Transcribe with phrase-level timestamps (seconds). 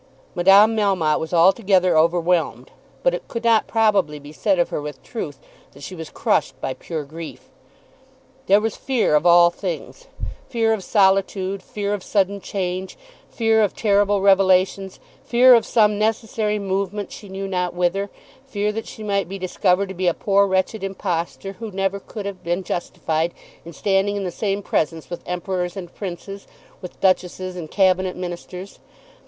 [0.33, 2.71] Madame Melmotte was altogether overwhelmed;
[3.03, 5.37] but it could not probably be said of her with truth
[5.73, 7.51] that she was crushed by pure grief.
[8.47, 10.07] There was fear of all things,
[10.49, 12.97] fear of solitude, fear of sudden change,
[13.29, 18.09] fear of terrible revelations, fear of some necessary movement she knew not whither,
[18.47, 22.25] fear that she might be discovered to be a poor wretched impostor who never could
[22.25, 26.47] have been justified in standing in the same presence with emperors and princes,
[26.81, 28.79] with duchesses and cabinet ministers.